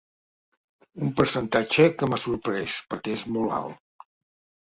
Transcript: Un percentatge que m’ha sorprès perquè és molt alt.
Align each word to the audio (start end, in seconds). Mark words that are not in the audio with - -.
Un 1.07 1.11
percentatge 1.19 1.85
que 1.99 2.09
m’ha 2.13 2.19
sorprès 2.23 2.79
perquè 2.95 3.15
és 3.19 3.27
molt 3.37 3.55
alt. 3.59 4.09